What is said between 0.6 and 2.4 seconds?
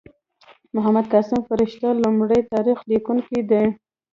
محمد قاسم فرشته لومړی